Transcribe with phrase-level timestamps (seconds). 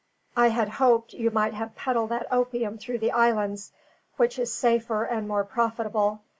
[0.35, 3.71] I had hoped you might have peddled that opium through the islands,
[4.17, 6.23] which is safer and more profitable.